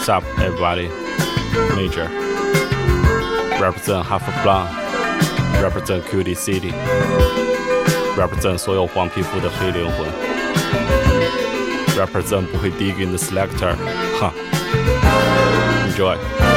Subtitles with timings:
[0.00, 0.88] What's up, everybody?
[1.74, 2.08] Major.
[3.60, 4.74] Represent Half a Blonde.
[5.62, 6.72] Represent Cutie City.
[8.16, 10.08] Represent 所有黄皮肤的黑灵魂。
[11.96, 13.76] Represent 不会 digging the selector.
[14.18, 14.32] Huh.
[15.86, 16.49] Enjoy.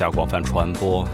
[0.00, 1.06] 下广泛传播。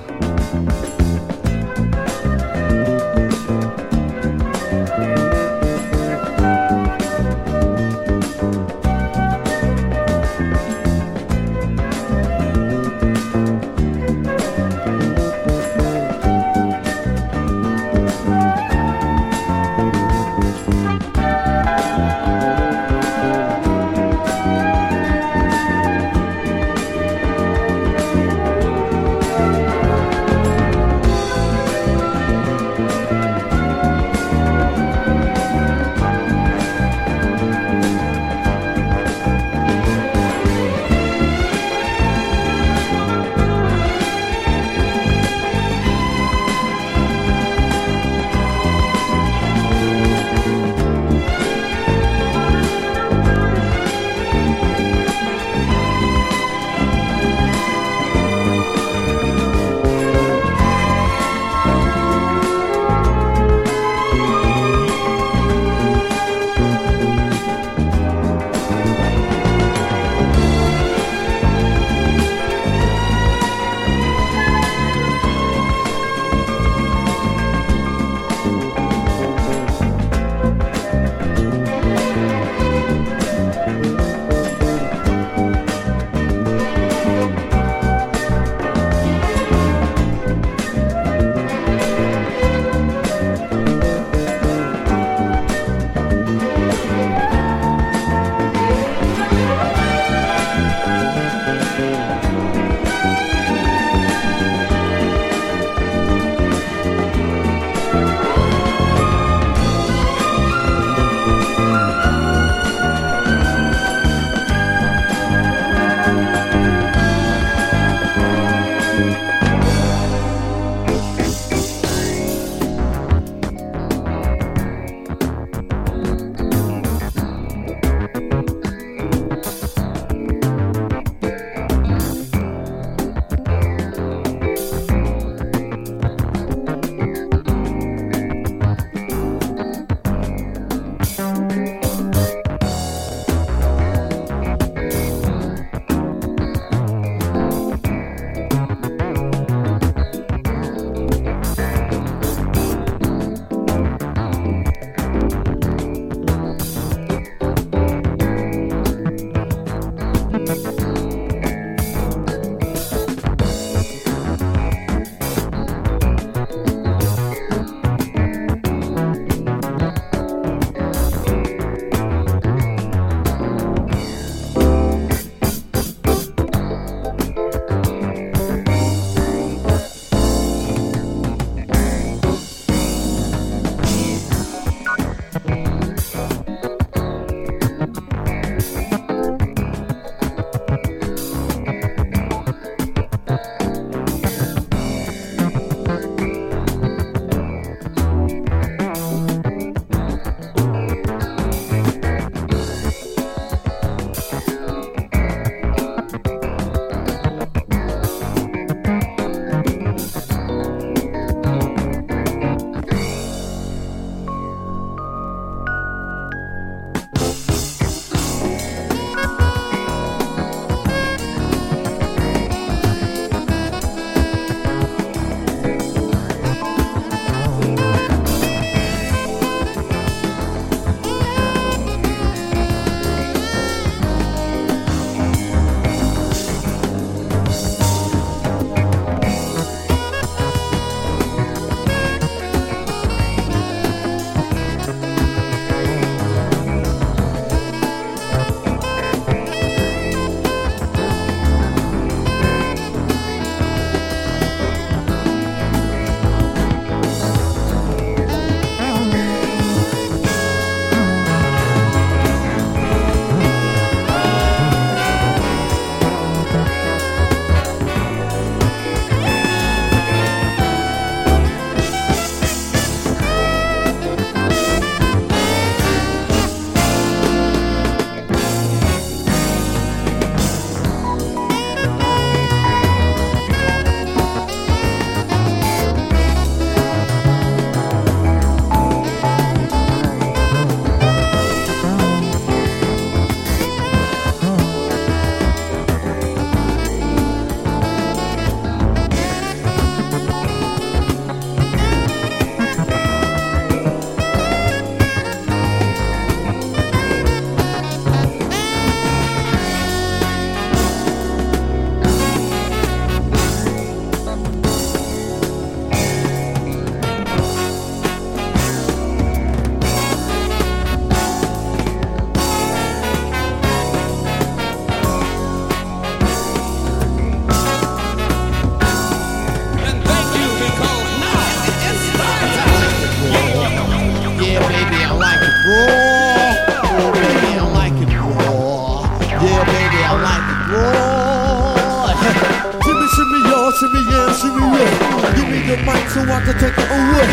[345.87, 347.31] mic so I can take it away.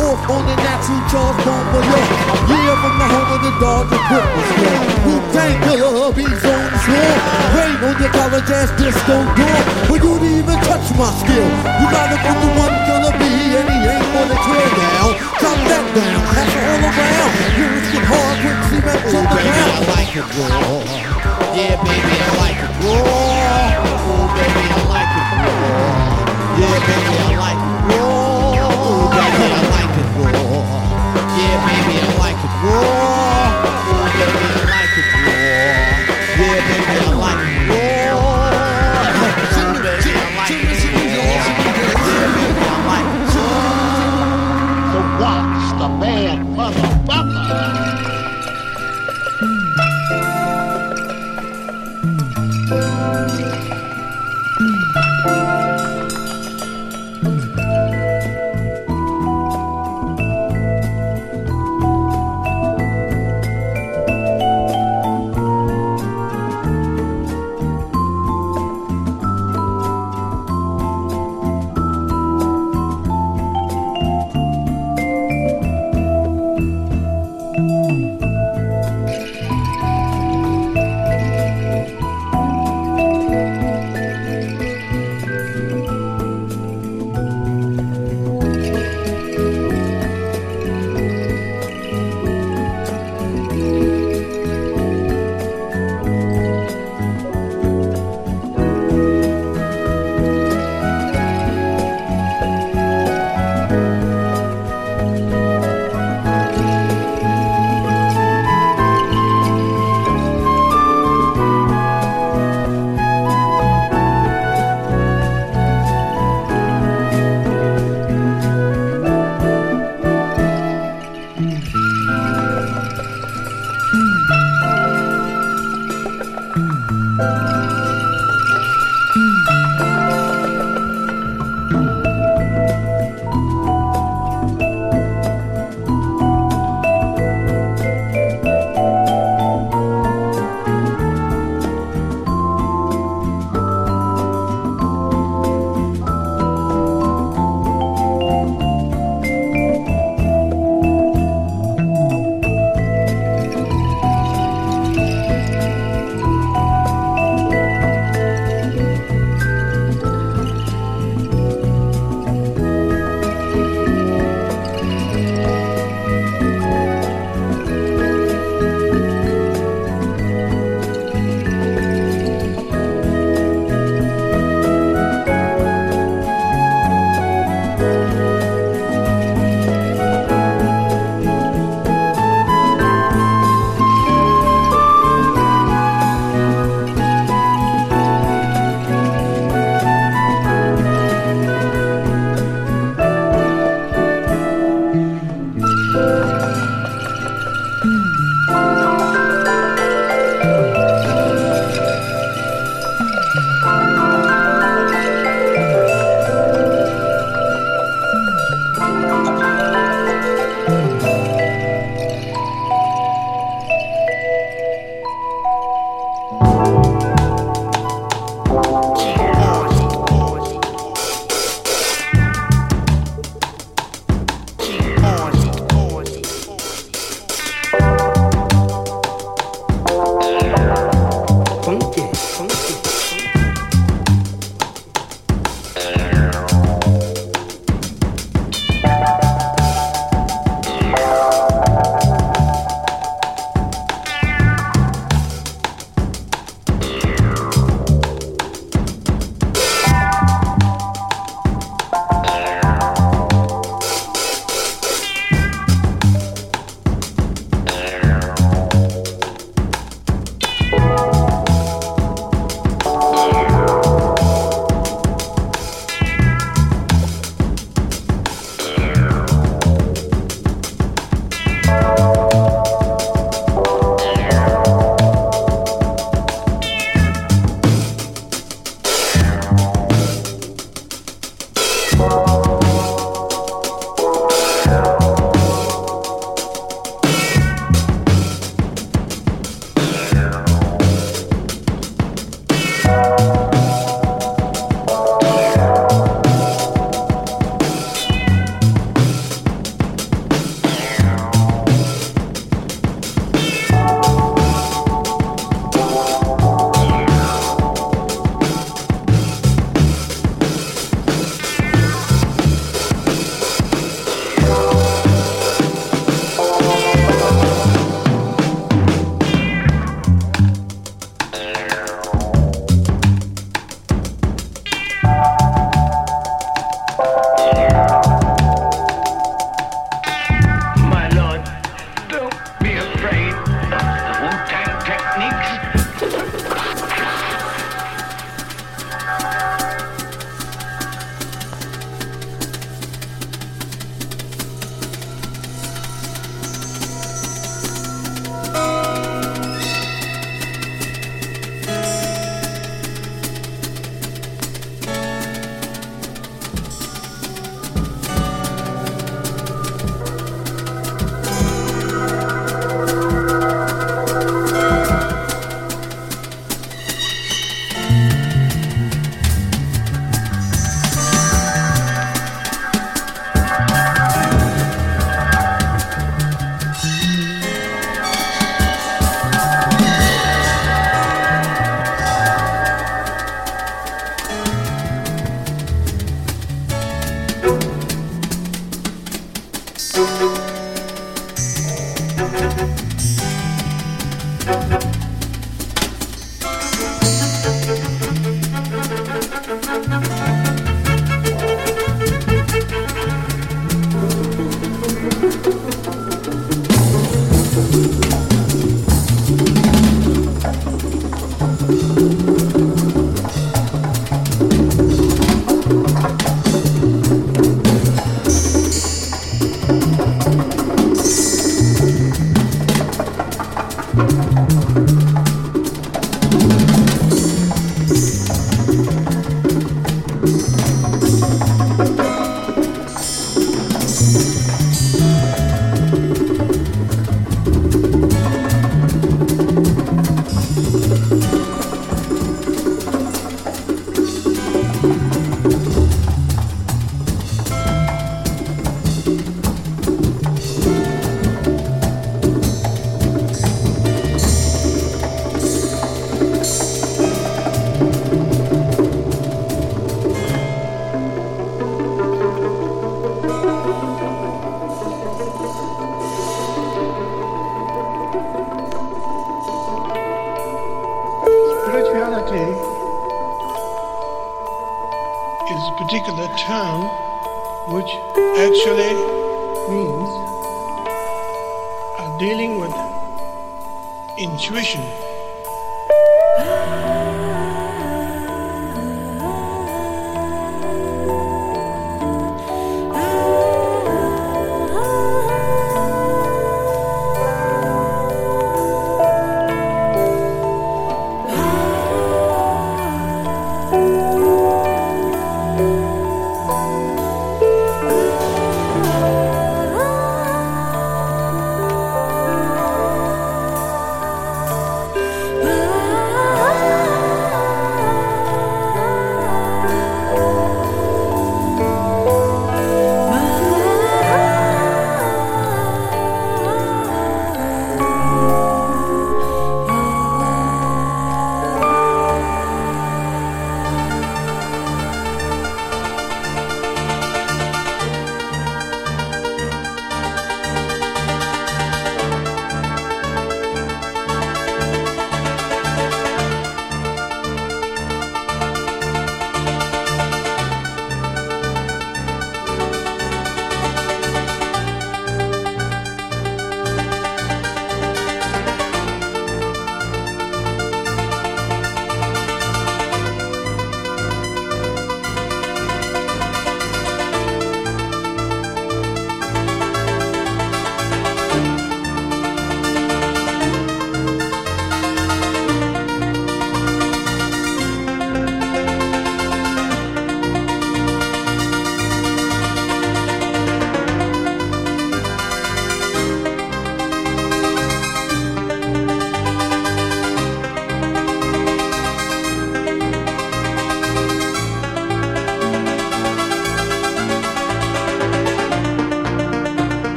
[0.00, 2.04] Off on the natural Charles Bombalay.
[2.48, 4.48] Yeah, from the home of the Dodger Brooklyn
[5.04, 7.20] Who thank killer hubbies on the swarm.
[7.52, 9.60] Rain on your college ass disco door.
[9.84, 11.44] But you didn't even touch my skill.
[11.44, 15.10] You gotta put the one gonna be and he ain't gonna tear down.
[15.36, 17.30] Drop that down, that's all around.
[17.60, 19.72] Lyrics get hard, quick cement on the ground.
[19.76, 20.80] I like it raw.
[21.52, 23.04] Yeah, baby, I like it raw.
[23.92, 26.29] Oh, baby, I like it raw.
[26.58, 28.66] Yeah, baby, I like it raw.
[29.14, 30.34] Baby, I like it raw.
[31.38, 33.54] Yeah, baby, I like it raw.
[34.18, 35.39] Baby, I like it raw.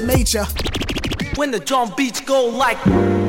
[0.00, 0.44] Major.
[1.36, 3.19] When the drum beats go like.